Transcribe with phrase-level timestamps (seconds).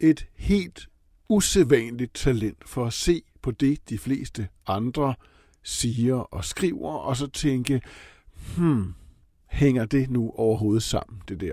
[0.00, 0.88] et helt
[1.28, 5.14] usædvanligt talent for at se på det, de fleste andre
[5.62, 7.80] siger og skriver, og så tænke,
[8.56, 8.94] hmm,
[9.46, 11.52] hænger det nu overhovedet sammen, det der?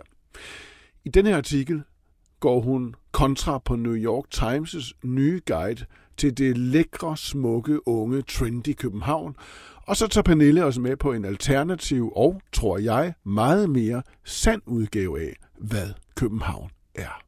[1.05, 1.83] I denne artikel
[2.39, 5.85] går hun kontra på New York Times' nye guide
[6.17, 9.35] til det lækre, smukke, unge, trendy København,
[9.87, 14.61] og så tager Pernille os med på en alternativ og, tror jeg, meget mere sand
[14.65, 17.23] udgave af, hvad København er.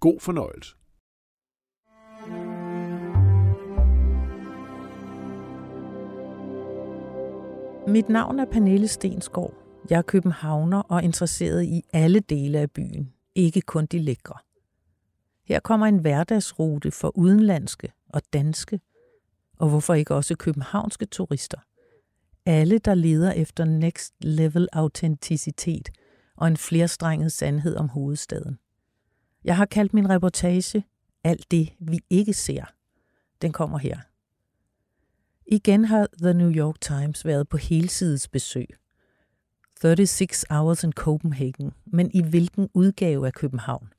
[0.00, 0.76] God fornøjelse.
[7.90, 9.54] Mit navn er Pernille Stensgaard.
[9.90, 14.34] Jeg er københavner og interesseret i alle dele af byen, ikke kun de lækre.
[15.44, 18.80] Her kommer en hverdagsrute for udenlandske og danske,
[19.58, 21.58] og hvorfor ikke også københavnske turister.
[22.46, 25.88] Alle, der leder efter next level autenticitet
[26.36, 28.58] og en flerstrenget sandhed om hovedstaden.
[29.44, 30.84] Jeg har kaldt min reportage
[31.24, 32.64] Alt det, vi ikke ser.
[33.42, 33.98] Den kommer her.
[35.46, 38.68] Igen har The New York Times været på helsides besøg.
[39.82, 43.92] 36 Hours in Copenhagen, men i hvilken udgave af København?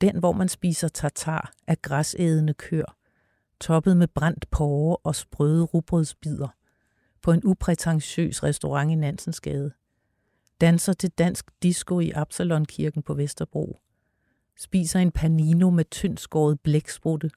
[0.00, 2.96] Den, hvor man spiser tartar af græsædende køer,
[3.60, 6.48] toppet med brændt porre og sprøde rugbrødsbider,
[7.22, 9.72] på en uprætentiøs restaurant i Nansensgade.
[10.60, 13.80] Danser til dansk disco i Absalonkirken på Vesterbro.
[14.62, 17.30] Spiser en panino med tyndskåret blæksprutte,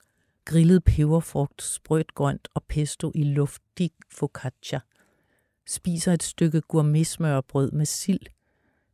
[0.46, 4.80] grillet peberfrugt, sprødt grønt og pesto i luftig focaccia.
[5.68, 8.26] Spiser et stykke gourmetsmørbrød med sild,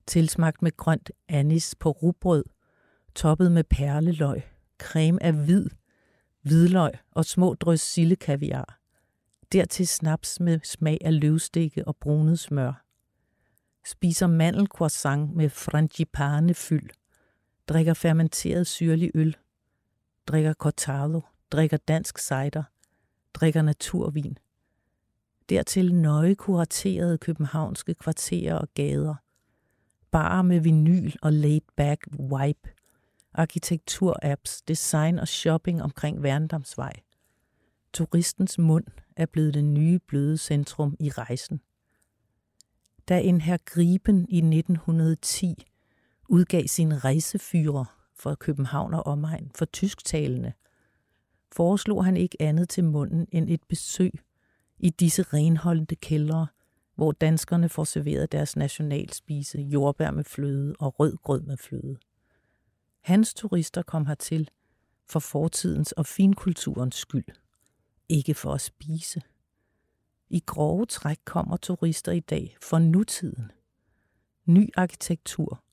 [0.07, 2.43] tilsmagt med grønt anis på rugbrød,
[3.15, 4.41] toppet med perleløg,
[4.79, 5.69] creme af hvid,
[6.41, 8.79] hvidløg og små drøs sildekaviar.
[9.51, 12.85] Dertil snaps med smag af løvstikke og brunet smør.
[13.85, 16.89] Spiser mandelcroissant med frangipane fyld.
[17.69, 19.37] Drikker fermenteret syrlig øl.
[20.27, 21.21] Drikker cortado.
[21.51, 22.63] Drikker dansk cider.
[23.33, 24.37] Drikker naturvin.
[25.49, 29.15] Dertil nøje kuraterede københavnske kvarterer og gader.
[30.11, 32.69] Bare med vinyl og laid-back vibe.
[33.33, 36.93] Arkitekturapps, design og shopping omkring Værendamsvej.
[37.93, 38.85] Turistens mund
[39.15, 41.61] er blevet det nye bløde centrum i rejsen.
[43.09, 45.68] Da en her Griben i 1910
[46.29, 47.85] udgav sin rejsefyre
[48.15, 50.53] for København og omegn for tysktalende,
[51.51, 54.11] foreslog han ikke andet til munden end et besøg
[54.79, 56.47] i disse renholdende kældre,
[56.95, 61.97] hvor danskerne får serveret deres nationalspise, jordbær med fløde og rød grød med fløde.
[63.01, 64.49] Hans turister kom hertil
[65.05, 67.25] for fortidens og finkulturens skyld,
[68.09, 69.21] ikke for at spise.
[70.29, 73.51] I grove træk kommer turister i dag for nutiden.
[74.45, 75.63] Ny arkitektur,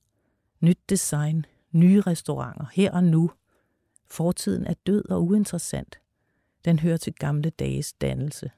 [0.61, 3.31] nyt design, nye restauranter, her og nu.
[4.07, 5.99] Fortiden er død og uinteressant.
[6.65, 8.51] Den hører til gamle dages dannelse.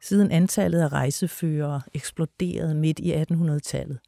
[0.00, 3.98] Siden antallet af rejseførere eksploderede midt i 1800-tallet,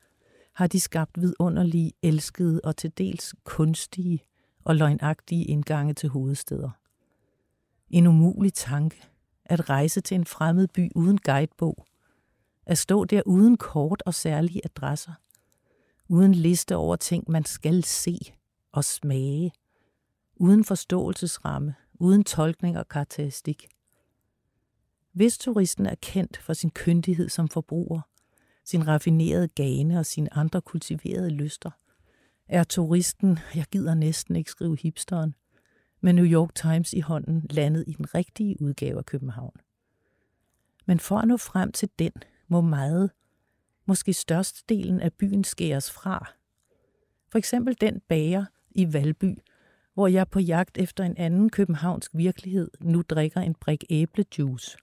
[0.54, 4.22] har de skabt vidunderlige, elskede og til dels kunstige
[4.64, 6.70] og løgnagtige indgange til hovedsteder.
[7.90, 9.02] En umulig tanke
[9.44, 11.86] at rejse til en fremmed by uden guidebog,
[12.66, 15.12] at stå der uden kort og særlige adresser,
[16.10, 18.18] uden liste over ting, man skal se
[18.72, 19.52] og smage,
[20.36, 23.68] uden forståelsesramme, uden tolkning og karakteristik.
[25.12, 28.00] Hvis turisten er kendt for sin kyndighed som forbruger,
[28.64, 31.70] sin raffinerede gane og sine andre kultiverede lyster,
[32.48, 35.34] er turisten, jeg gider næsten ikke skrive hipsteren,
[36.00, 39.56] med New York Times i hånden landet i den rigtige udgave af København.
[40.86, 42.12] Men for at nå frem til den,
[42.48, 43.10] må meget,
[43.90, 46.32] måske størstedelen af byen skæres fra.
[47.28, 49.38] For eksempel den bager i Valby,
[49.94, 54.78] hvor jeg på jagt efter en anden københavnsk virkelighed nu drikker en brik æblejuice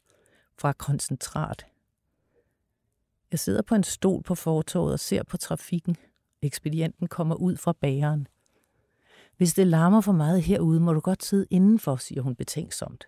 [0.57, 1.65] fra koncentrat
[3.31, 5.95] jeg sidder på en stol på fortorvet og ser på trafikken.
[6.42, 8.27] Ekspedienten kommer ud fra bageren.
[9.38, 13.06] Hvis det larmer for meget herude, må du godt sidde indenfor, siger hun betænksomt.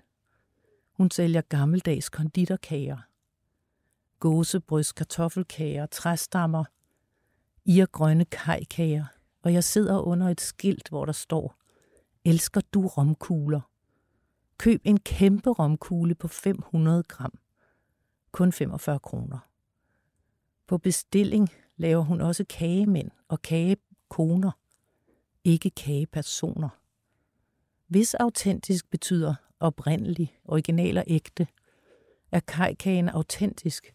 [0.97, 2.97] Hun sælger gammeldags konditorkager.
[4.19, 6.63] Gåsebryst, kartoffelkager, træstammer,
[7.65, 9.05] irgrønne kajkager,
[9.43, 11.55] og jeg sidder under et skilt, hvor der står,
[12.25, 13.61] Elsker du romkugler?
[14.57, 17.33] Køb en kæmpe romkugle på 500 gram.
[18.31, 19.39] Kun 45 kroner.
[20.67, 24.51] På bestilling laver hun også kagemænd og kagekoner,
[25.43, 26.69] ikke kagepersoner.
[27.87, 31.47] Hvis autentisk betyder oprindelig, original og ægte,
[32.31, 33.93] er kajkagen autentisk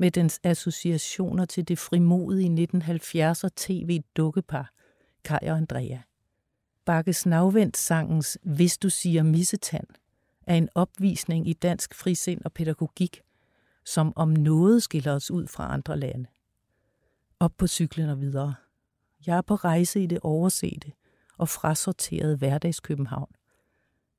[0.00, 4.72] med dens associationer til det frimodige 1970'er tv-dukkepar
[5.24, 5.98] Kai og Andrea.
[6.84, 9.86] Bakkes Navvendt sangens Hvis du siger missetand
[10.46, 13.22] er en opvisning i dansk frisind og pædagogik,
[13.84, 16.26] som om noget skiller os ud fra andre lande.
[17.40, 18.54] Op på cyklen og videre.
[19.26, 20.92] Jeg er på rejse i det oversete
[21.38, 23.32] og frasorterede hverdagskøbenhavn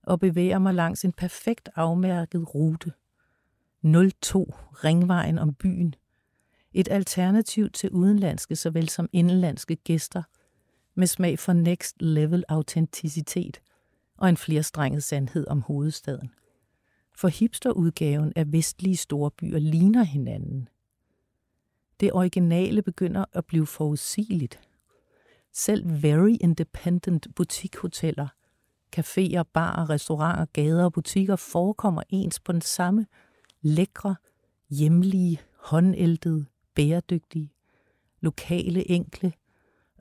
[0.04, 2.92] og bevæger mig langs en perfekt afmærket rute.
[3.83, 5.95] 02 Ringvejen om byen.
[6.74, 10.24] Et alternativ til udenlandske såvel som indenlandske gæster
[10.95, 13.62] med smag for next level autenticitet
[14.18, 16.31] og en flerstrenget sandhed om hovedstaden.
[17.18, 20.69] For hipsterudgaven af vestlige storbyer ligner hinanden.
[22.00, 24.60] Det originale begynder at blive forudsigeligt.
[25.54, 28.28] Selv very independent butikhoteller–
[28.95, 33.06] Caféer, barer, restauranter, gader og butikker forekommer ens på den samme
[33.62, 34.16] lækre,
[34.69, 37.54] hjemlige, håndæltede, bæredygtige,
[38.19, 39.34] lokale, enkle,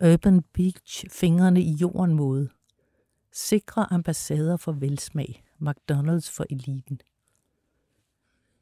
[0.04, 2.48] urban beach, fingrene i jorden måde.
[3.32, 7.00] Sikre ambassader for velsmag, McDonald's for eliten.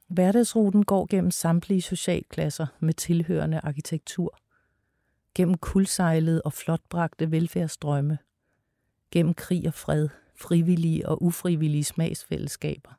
[0.08, 4.38] Hverdagsruten går gennem samtlige socialklasser med tilhørende arkitektur.
[5.34, 8.18] Gennem kuldsejlede og flotbragte velfærdsstrømme,
[9.10, 12.90] gennem krig og fred, frivillige og ufrivillige smagsfællesskaber.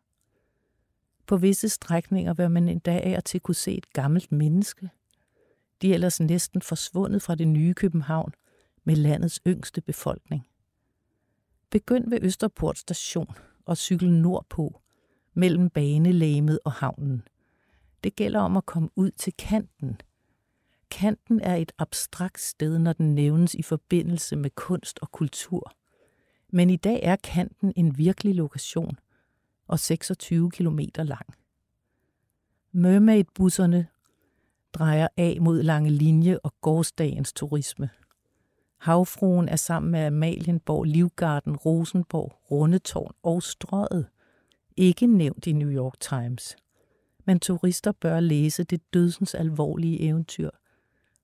[1.29, 4.89] På visse strækninger vil man endda af og til kunne se et gammelt menneske.
[5.81, 8.33] De er ellers næsten forsvundet fra det nye København
[8.83, 10.47] med landets yngste befolkning.
[11.69, 13.35] Begynd ved Østerport station
[13.65, 14.81] og cykel nordpå,
[15.33, 17.23] mellem banelæmet og havnen.
[18.03, 20.01] Det gælder om at komme ud til kanten.
[20.91, 25.73] Kanten er et abstrakt sted, når den nævnes i forbindelse med kunst og kultur.
[26.51, 28.97] Men i dag er kanten en virkelig lokation
[29.69, 31.25] og 26 km lang.
[32.71, 33.87] Mermaid-busserne
[34.73, 37.89] drejer af mod lange linje og gårdsdagens turisme.
[38.77, 44.07] Havfruen er sammen med Amalienborg, Livgarden, Rosenborg, Rundetårn og Strøget
[44.77, 46.55] ikke nævnt i New York Times.
[47.25, 50.49] Men turister bør læse det dødsens alvorlige eventyr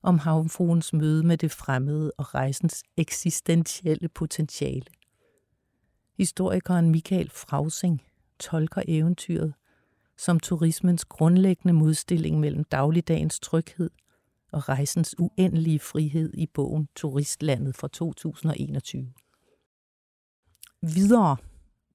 [0.01, 4.86] om havfruens møde med det fremmede og rejsens eksistentielle potentiale.
[6.18, 8.01] Historikeren Michael Frausing
[8.39, 9.53] tolker eventyret
[10.17, 13.89] som turismens grundlæggende modstilling mellem dagligdagens tryghed
[14.51, 19.13] og rejsens uendelige frihed i bogen Turistlandet fra 2021.
[20.81, 21.37] Videre.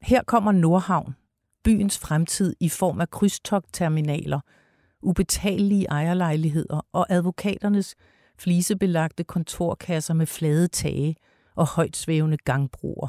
[0.02, 1.14] Her kommer Nordhavn,
[1.64, 4.40] byens fremtid i form af krydstogtterminaler,
[5.02, 7.96] ubetalelige ejerlejligheder og advokaternes
[8.38, 11.16] flisebelagte kontorkasser med flade tage
[11.54, 13.08] og højt svævende gangbroer.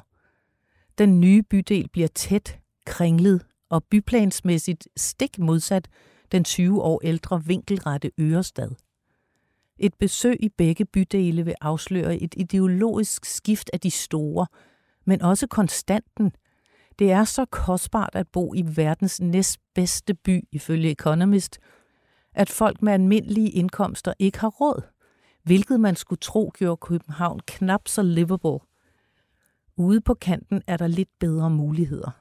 [0.98, 5.88] Den nye bydel bliver tæt, kringlet og byplansmæssigt stik modsat
[6.32, 8.72] den 20 år ældre vinkelrette Ørestad.
[9.78, 14.48] Et besøg i begge bydele vil afsløre et ideologisk skift af de store,
[15.06, 16.32] men også konstanten.
[17.00, 21.60] Det er så kostbart at bo i verdens næstbedste by, ifølge Economist,
[22.34, 24.82] at folk med almindelige indkomster ikke har råd,
[25.44, 28.60] hvilket man skulle tro gjorde København knap så livable
[29.78, 32.21] Ude på kanten er der lidt bedre muligheder.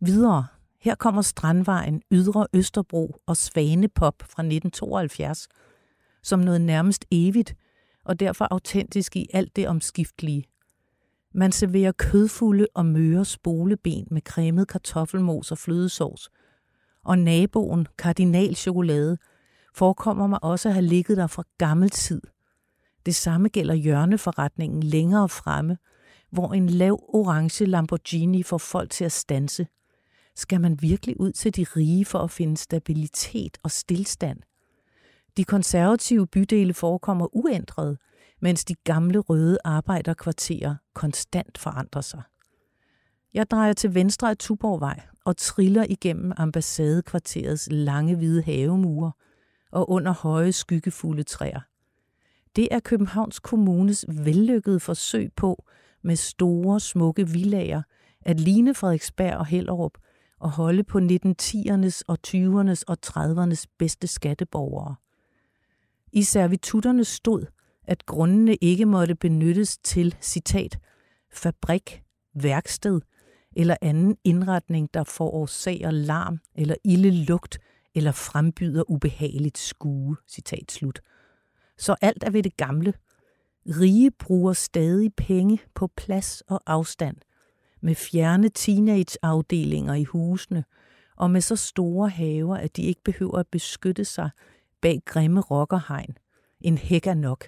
[0.00, 0.46] Videre,
[0.80, 5.48] her kommer Strandvejen, Ydre Østerbro og Svanepop fra 1972,
[6.22, 7.56] som noget nærmest evigt
[8.04, 10.44] og derfor autentisk i alt det omskiftelige.
[11.34, 16.30] Man serverer kødfulde og møre spoleben med cremet kartoffelmos og flødesovs,
[17.04, 19.18] og naboen, kardinalchokolade,
[19.74, 22.20] forekommer mig også at have ligget der fra gammel tid.
[23.06, 25.78] Det samme gælder hjørneforretningen længere fremme–
[26.30, 29.66] hvor en lav orange Lamborghini får folk til at stanse.
[30.38, 34.38] Skal man virkelig ud til de rige for at finde stabilitet og stillstand?
[35.36, 37.96] De konservative bydele forekommer uændrede,
[38.40, 42.22] mens de gamle røde arbejderkvarterer konstant forandrer sig.
[43.34, 49.12] Jeg drejer til venstre af Tuborgvej og triller igennem ambassadekvarterets lange hvide havemure
[49.72, 51.60] og under høje skyggefulde træer.
[52.56, 55.64] Det er Københavns Kommunes vellykkede forsøg på
[56.02, 57.82] med store, smukke villager
[58.22, 59.98] at ligne Frederiksberg og Hellerup
[60.38, 64.94] og holde på 1910'ernes og 20'ernes og 30'ernes bedste skatteborgere.
[66.12, 67.46] I servitutterne stod,
[67.84, 70.78] at grundene ikke måtte benyttes til, citat,
[71.32, 72.02] fabrik,
[72.34, 73.00] værksted
[73.56, 77.58] eller anden indretning, der forårsager larm eller ilde lugt
[77.94, 81.00] eller frembyder ubehageligt skue, citat slut.
[81.78, 82.94] Så alt er ved det gamle.
[83.66, 87.16] Rige bruger stadig penge på plads og afstand,
[87.80, 90.64] med fjerne teenageafdelinger i husene,
[91.16, 94.30] og med så store haver, at de ikke behøver at beskytte sig
[94.80, 96.16] bag grimme rockerhegn.
[96.60, 97.44] En hæk er nok,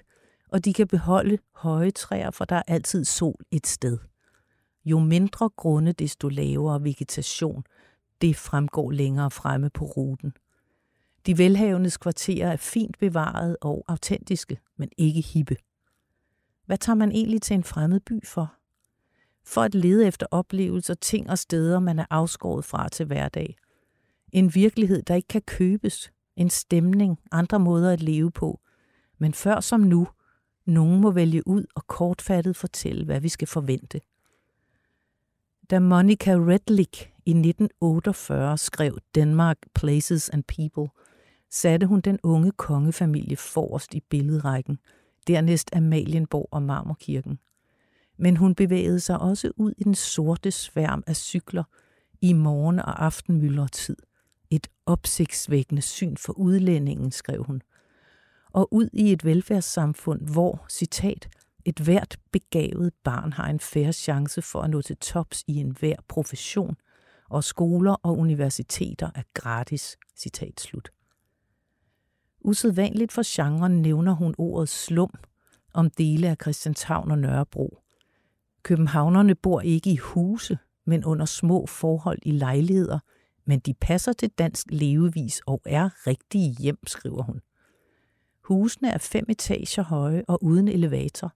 [0.49, 3.97] og de kan beholde høje træer, for der er altid sol et sted.
[4.85, 7.63] Jo mindre grunde, desto lavere vegetation.
[8.21, 10.33] Det fremgår længere fremme på ruten.
[11.25, 15.55] De velhavendes kvarterer er fint bevaret og autentiske, men ikke hippe.
[16.65, 18.60] Hvad tager man egentlig til en fremmed by for?
[19.45, 23.55] For at lede efter oplevelser, ting og steder, man er afskåret fra til hverdag.
[24.31, 26.11] En virkelighed, der ikke kan købes.
[26.35, 28.59] En stemning, andre måder at leve på.
[29.17, 30.07] Men før som nu,
[30.65, 34.01] nogen må vælge ud og kortfattet fortælle, hvad vi skal forvente.
[35.69, 40.89] Da Monica Redlick i 1948 skrev Denmark Places and People,
[41.49, 44.79] satte hun den unge kongefamilie forrest i billedrækken,
[45.27, 47.39] dernæst Amalienborg og Marmorkirken.
[48.21, 51.63] Men hun bevægede sig også ud i den sorte sværm af cykler
[52.21, 53.97] i morgen- og aftenmyldretid.
[54.49, 57.61] Et opsigtsvækkende syn for udlændingen, skrev hun.
[58.53, 61.29] Og ud i et velfærdssamfund, hvor, citat,
[61.65, 65.95] et hvert begavet barn har en færre chance for at nå til tops i enhver
[66.07, 66.75] profession,
[67.29, 69.97] og skoler og universiteter er gratis.
[70.17, 70.91] Citat slut.
[72.41, 75.13] Usædvanligt for genren nævner hun ordet slum
[75.73, 77.81] om dele af Christianshavn og Nørrebro.
[78.63, 82.99] Københavnerne bor ikke i huse, men under små forhold i lejligheder,
[83.45, 87.41] men de passer til dansk levevis og er rigtige hjem, skriver hun.
[88.41, 91.33] Husene er fem etager høje og uden elevator,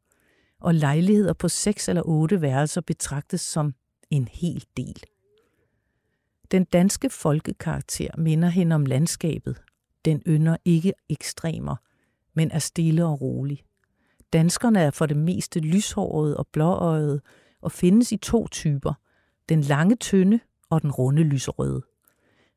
[0.59, 3.73] og lejligheder på seks eller otte værelser betragtes som
[4.09, 5.03] en hel del.
[6.51, 9.61] Den danske folkekarakter minder hende om landskabet.
[10.05, 11.75] Den ynder ikke ekstremer,
[12.33, 13.63] men er stille og rolig.
[14.33, 17.21] Danskerne er for det meste lyshårede og blåøjede
[17.61, 18.93] og findes i to typer.
[19.49, 20.39] Den lange tynde
[20.69, 21.81] og den runde lyserøde.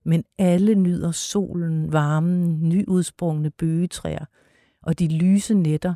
[0.04, 4.24] Men alle nyder solen, varmen, nyudsprungne bøgetræer
[4.82, 5.94] og de lyse nætter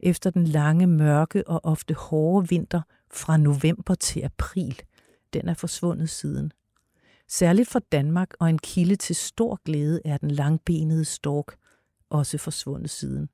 [0.00, 4.82] efter den lange, mørke og ofte hårde vinter fra november til april.
[5.32, 6.52] Den er forsvundet siden.
[7.28, 11.56] Særligt for Danmark og en kilde til stor glæde er den langbenede stork
[12.10, 13.28] også forsvundet siden.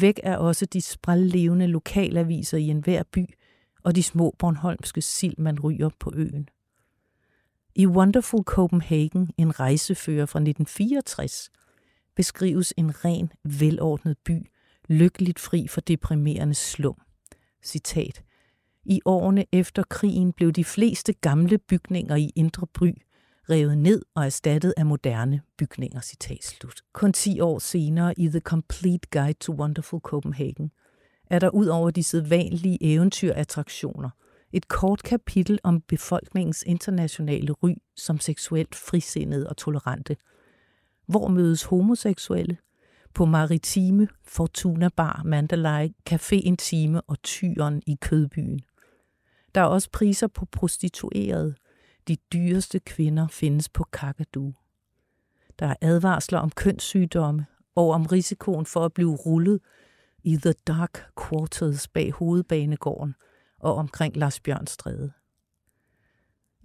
[0.00, 3.24] Væk er også de sprællevende lokalaviser i enhver by
[3.82, 6.48] og de små Bornholmske sild, man ryger på øen.
[7.74, 11.50] I Wonderful Copenhagen, en rejsefører fra 1964,
[12.16, 14.50] beskrives en ren, velordnet by,
[14.88, 17.00] lykkeligt fri for deprimerende slum.
[17.64, 18.22] Citat.
[18.84, 23.02] I årene efter krigen blev de fleste gamle bygninger i Indre By
[23.50, 26.00] revet ned og erstattet af moderne bygninger.
[26.00, 26.80] Citat slut.
[26.92, 30.70] Kun 10 år senere i The Complete Guide to Wonderful Copenhagen
[31.30, 34.10] er der ud over de sædvanlige eventyrattraktioner
[34.54, 40.16] et kort kapitel om befolkningens internationale ry som seksuelt frisindede og tolerante.
[41.06, 42.56] Hvor mødes homoseksuelle?
[43.14, 48.60] På Maritime, Fortuna Bar, Mandalay, Café Intime og Tyren i Kødbyen.
[49.54, 51.54] Der er også priser på prostituerede,
[52.08, 54.54] de dyreste kvinder findes på Kakadu.
[55.58, 59.60] Der er advarsler om kønssygdomme og om risikoen for at blive rullet
[60.22, 63.14] i The Dark Quarters bag hovedbanegården
[63.58, 65.12] og omkring Lars Bjørnstræde.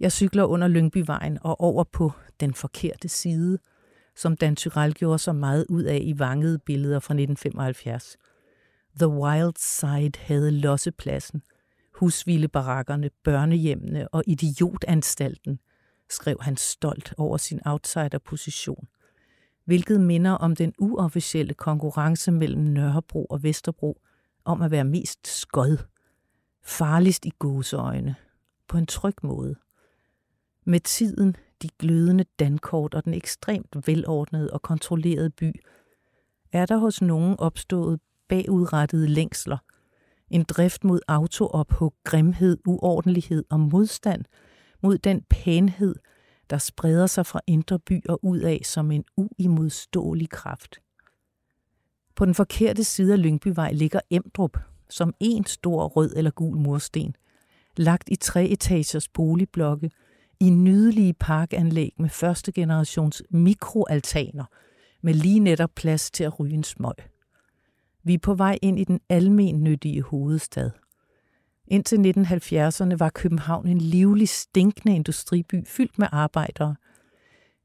[0.00, 3.58] Jeg cykler under Lyngbyvejen og over på den forkerte side,
[4.16, 8.16] som Dan Tyrell gjorde så meget ud af i vangede billeder fra 1975.
[8.98, 11.42] The Wild Side havde lossepladsen,
[12.00, 15.58] husvildebarakkerne, børnehjemmene og idiotanstalten,
[16.10, 18.88] skrev han stolt over sin outsiderposition,
[19.64, 24.00] hvilket minder om den uofficielle konkurrence mellem Nørrebro og Vesterbro
[24.44, 25.76] om at være mest skod,
[26.64, 28.14] farligst i gåseøjne,
[28.68, 29.54] på en tryg måde.
[30.64, 35.60] Med tiden, de glødende dankort og den ekstremt velordnede og kontrollerede by,
[36.52, 39.58] er der hos nogen opstået bagudrettede længsler–
[40.30, 44.24] en drift mod autoophug, grimhed, uordentlighed og modstand
[44.82, 45.94] mod den pænhed,
[46.50, 50.78] der spreder sig fra indre byer ud af som en uimodståelig kraft.
[52.14, 54.58] På den forkerte side af Lyngbyvej ligger Emdrup,
[54.88, 57.14] som en stor rød eller gul mursten,
[57.76, 59.90] lagt i tre etagers boligblokke,
[60.40, 64.44] i nydelige parkanlæg med første generations mikroaltaner,
[65.02, 66.94] med lige netop plads til at ryge en smøg.
[68.02, 70.70] Vi er på vej ind i den almennyttige hovedstad.
[71.66, 76.76] Indtil 1970'erne var København en livlig, stinkende industriby fyldt med arbejdere.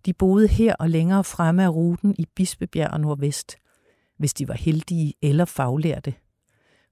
[0.05, 3.55] De boede her og længere fremme af ruten i Bispebjerg og Nordvest,
[4.17, 6.13] hvis de var heldige eller faglærte.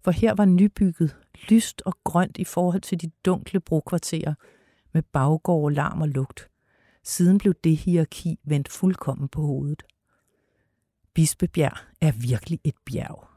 [0.04, 1.16] For her var nybygget
[1.50, 4.34] lyst og grønt i forhold til de dunkle brokvarterer
[4.94, 6.50] med baggård, larm og lugt.
[7.04, 9.84] Siden blev det hierarki vendt fuldkommen på hovedet.
[11.14, 13.33] Bispebjerg er virkelig et bjerg.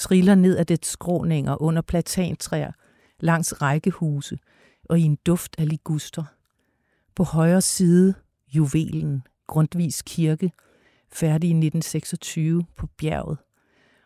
[0.00, 2.72] Triller ned af det skråninger under platantræer,
[3.20, 4.38] langs rækkehuse
[4.88, 6.24] og i en duft af liguster.
[7.14, 8.14] På højre side
[8.48, 10.52] juvelen, Grundvis Kirke,
[11.12, 13.38] færdig i 1926 på bjerget.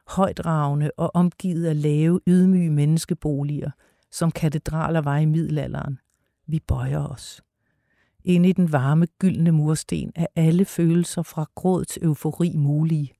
[0.08, 3.70] Højdragende og omgivet af lave, ydmyge menneskeboliger,
[4.10, 5.98] som katedraler var i middelalderen.
[6.46, 7.42] Vi bøjer os.
[8.24, 13.13] Inde i den varme, gyldne mursten er alle følelser fra gråd til eufori mulige.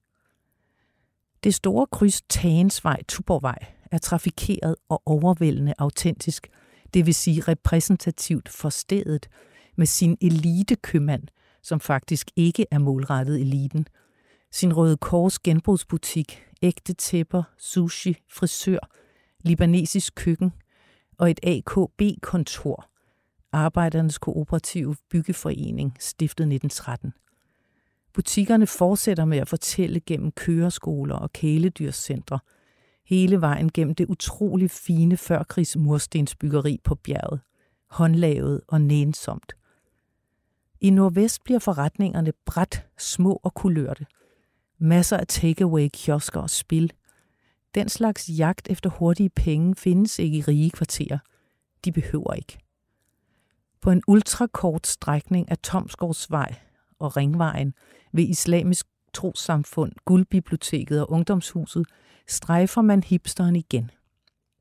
[1.45, 3.59] Det store kryds Tagensvej Tuborgvej
[3.91, 6.49] er trafikeret og overvældende autentisk,
[6.95, 9.29] det vil sige repræsentativt for stedet,
[9.77, 11.23] med sin elitekøbmand,
[11.63, 13.87] som faktisk ikke er målrettet eliten,
[14.53, 18.91] sin Røde Kors genbrugsbutik, ægte tæpper, sushi, frisør,
[19.41, 20.53] libanesisk køkken
[21.19, 22.91] og et AKB-kontor,
[23.53, 27.13] Arbejdernes Kooperative Byggeforening, stiftet 1913.
[28.14, 32.38] Butikkerne fortsætter med at fortælle gennem køreskoler og kæledyrscentre,
[33.04, 37.40] hele vejen gennem det utrolig fine førkrigs murstensbyggeri på bjerget,
[37.90, 39.52] håndlavet og nænsomt.
[40.80, 44.06] I nordvest bliver forretningerne bræt, små og kulørte.
[44.78, 46.92] Masser af takeaway, kiosker og spil.
[47.75, 51.18] Den slags jagt efter hurtige penge findes ikke i rige kvarterer.
[51.85, 52.59] De behøver ikke.
[53.80, 56.54] På en ultrakort strækning af Tomsgårdsvej
[56.99, 57.75] og Ringvejen
[58.14, 61.87] ved Islamisk Trosamfund, Guldbiblioteket og Ungdomshuset
[62.28, 63.90] strejfer man hipsteren igen.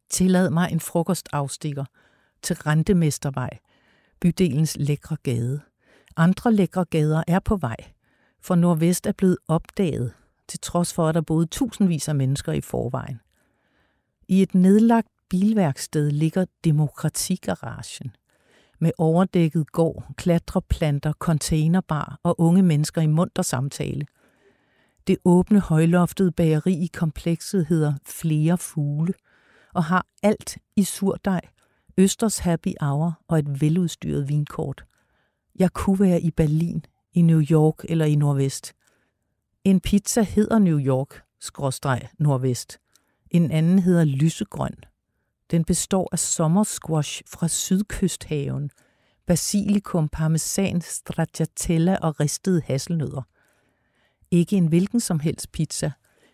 [0.09, 1.85] Tillad mig en frokostafstikker
[2.41, 3.49] til Rentemestervej,
[4.21, 5.61] bydelens lækre gade.
[6.17, 7.77] Andre lækre gader er på vej,
[8.41, 10.13] for Nordvest er blevet opdaget,
[10.47, 13.19] til trods for, at der boede tusindvis af mennesker i forvejen.
[14.27, 18.15] I et nedlagt bilværksted ligger Demokratigaragen
[18.79, 24.05] med overdækket gård, klatreplanter, containerbar og unge mennesker i munter samtale.
[25.07, 29.13] Det åbne højloftede bageri i komplekset hedder Flere Fugle
[29.73, 31.41] og har alt i surdej,
[31.97, 34.85] Østers happy hour og et veludstyret vinkort.
[35.59, 38.73] Jeg kunne være i Berlin, i New York eller i Nordvest.
[39.63, 42.79] En pizza hedder New York, skråstreg Nordvest.
[43.31, 44.75] En anden hedder lysegrøn.
[45.53, 48.69] Den består af sommersquash fra sydkysthaven,
[49.25, 53.21] basilikum, parmesan, stracciatella og ristede hasselnødder.
[54.31, 55.91] Ikke en hvilken som helst pizza,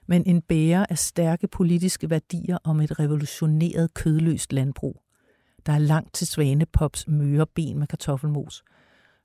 [0.07, 5.01] men en bærer af stærke politiske værdier om et revolutioneret kødløst landbrug.
[5.65, 8.63] Der er langt til Svanepops møre ben med kartoffelmos,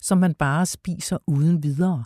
[0.01, 2.05] som man bare spiser uden videre.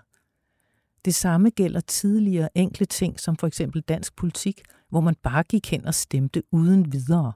[1.05, 5.70] Det samme gælder tidligere enkle ting, som for eksempel dansk politik, hvor man bare gik
[5.70, 7.33] hen og stemte uden videre.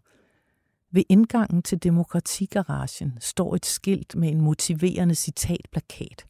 [0.95, 6.27] Ved indgangen til Demokratigaragen står et skilt med en motiverende citatplakat.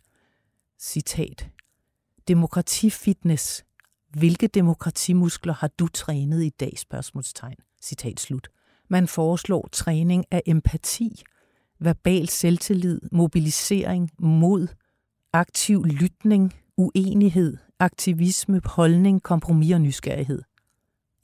[0.80, 1.50] Citat.
[2.28, 3.64] Demokratifitness.
[4.10, 6.72] Hvilke demokratimuskler har du trænet i dag?
[6.76, 7.56] Spørgsmålstegn.
[7.82, 8.48] Citat slut.
[8.88, 11.22] Man foreslår træning af empati,
[11.78, 14.68] verbal selvtillid, mobilisering, mod,
[15.32, 20.42] aktiv lytning, uenighed, aktivisme, holdning, kompromis og nysgerrighed.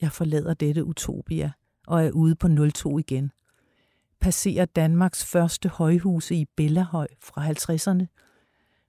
[0.01, 1.53] Jeg forlader dette utopia
[1.89, 3.33] og er ude på 02 igen.
[4.21, 8.07] Passerer Danmarks første højhuse i Bellahøj fra 50'erne,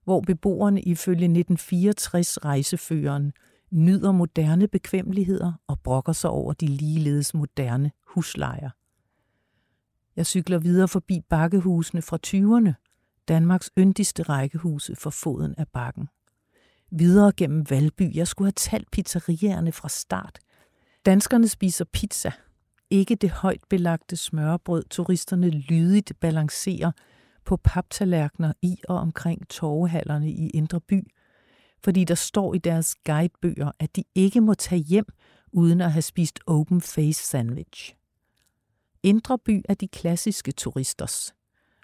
[0.04, 3.34] hvor beboerne ifølge 1964 rejseføreren
[3.72, 8.70] nyder moderne bekvemmeligheder og brokker sig over de ligeledes moderne huslejer.
[10.16, 12.74] Jeg cykler videre forbi bakkehusene fra 20'erne,
[13.28, 16.08] Danmarks yndigste rækkehuse for foden af bakken.
[16.92, 18.16] Videre gennem Valby.
[18.16, 20.40] Jeg skulle have talt pizzerierne fra start.
[21.06, 22.32] Danskerne spiser pizza.
[22.90, 26.92] Ikke det højt belagte smørbrød, turisterne lydigt balancerer
[27.46, 31.08] på paptallerkener i og omkring torvehallerne i Indre By,
[31.84, 35.06] fordi der står i deres guidebøger, at de ikke må tage hjem
[35.52, 37.96] uden at have spist open face sandwich.
[39.04, 41.34] Indre By er de klassiske turisters.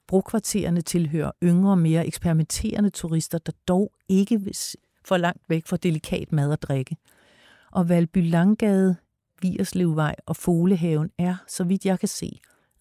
[0.08, 4.56] Brokvartererne tilhører yngre, mere eksperimenterende turister, der dog ikke vil
[5.06, 6.98] for langt væk fra delikat mad og drikke.
[7.72, 8.96] Og Valby Langgade,
[9.46, 12.40] Vierslevvej og Folehaven er, så vidt jeg kan se,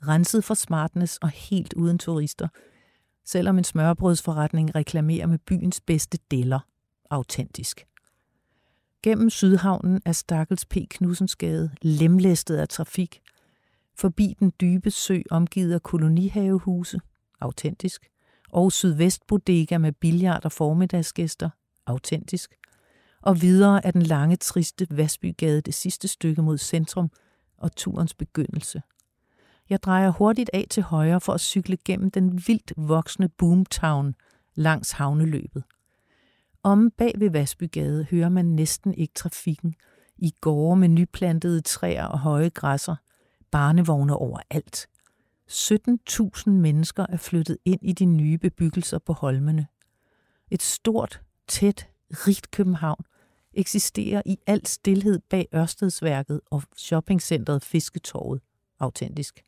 [0.09, 2.48] renset for smartness og helt uden turister,
[3.24, 6.61] selvom en smørbrødsforretning reklamerer med byens bedste deller
[7.11, 7.87] autentisk.
[9.03, 10.77] Gennem Sydhavnen er Stakkels P.
[10.90, 13.20] Knudsensgade lemlæstet af trafik.
[13.94, 17.00] Forbi den dybe sø omgivet af kolonihavehuse,
[17.40, 18.07] autentisk.
[18.50, 21.50] Og Sydvest Bodega med billard og formiddagsgæster,
[21.87, 22.55] autentisk.
[23.24, 27.10] Og videre er den lange, triste Vasbygade det sidste stykke mod centrum
[27.58, 28.82] og turens begyndelse.
[29.70, 34.14] Jeg drejer hurtigt af til højre for at cykle gennem den vildt voksende boomtown
[34.54, 35.64] langs havneløbet.
[36.62, 39.74] Om bag ved Vasbygade hører man næsten ikke trafikken.
[40.16, 42.96] I gårde med nyplantede træer og høje græsser.
[43.50, 44.88] Barnevogne overalt.
[45.50, 49.66] 17.000 mennesker er flyttet ind i de nye bebyggelser på Holmene.
[50.50, 53.04] Et stort, tæt, rigt København
[53.57, 58.40] eksisterer i al stilhed bag Ørstedsværket og shoppingcentret Fisketorvet.
[58.81, 59.43] Autentisk.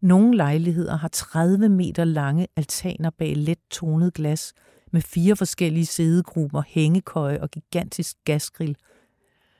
[0.00, 4.52] Nogle lejligheder har 30 meter lange altaner bag let tonet glas
[4.92, 8.76] med fire forskellige sædegrupper, hængekøje og gigantisk gasgrill.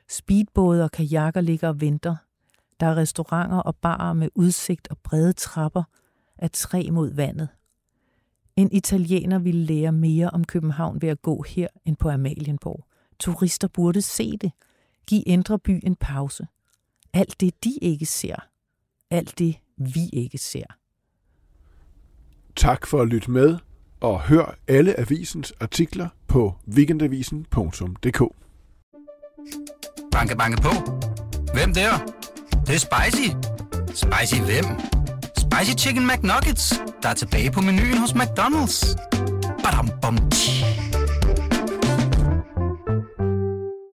[0.09, 2.15] Speedbåde og kajakker ligger og venter.
[2.79, 5.83] Der er restauranter og barer med udsigt og brede trapper
[6.37, 7.49] af træ mod vandet.
[8.55, 12.85] En italiener ville lære mere om København ved at gå her end på Amalienborg.
[13.21, 14.51] Turister burde se det.
[15.07, 16.47] Giv Indre By en pause.
[17.13, 18.35] Alt det, de ikke ser.
[19.09, 20.65] Alt det, vi ikke ser.
[22.55, 23.57] Tak for at lytte med,
[23.99, 28.21] og hør alle avisens artikler på weekendavisen.dk.
[30.11, 30.69] Banke, banke på.
[31.53, 31.91] Hvem der?
[32.51, 33.29] Det, det er spicy.
[33.87, 34.65] Spicy hvem?
[35.37, 38.95] Spicy Chicken McNuggets, der er tilbage på menuen hos McDonald's.
[39.63, 40.60] Badum, bom, tji.